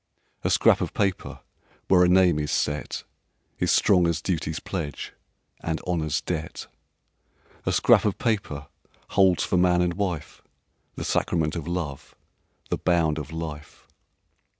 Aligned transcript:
"A 0.43 0.49
scrap 0.49 0.81
of 0.81 0.95
paper 0.95 1.41
where 1.87 2.03
a 2.03 2.09
name 2.09 2.39
is 2.39 2.49
set 2.49 3.03
Is 3.59 3.71
strong 3.71 4.07
as 4.07 4.19
duty's 4.19 4.59
pledge 4.59 5.13
and 5.59 5.79
honor's 5.85 6.21
debt. 6.21 6.65
"A 7.67 7.71
scrap 7.71 8.03
of 8.03 8.17
paper 8.17 8.65
holds 9.09 9.43
for 9.43 9.57
man 9.57 9.79
and 9.83 9.93
wife 9.93 10.41
The 10.95 11.05
sacrament 11.05 11.55
of 11.55 11.67
love, 11.67 12.15
the 12.71 12.79
bound 12.79 13.19
of 13.19 13.31
life. 13.31 13.85